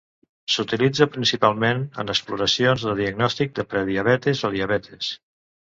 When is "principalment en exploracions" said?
1.15-2.89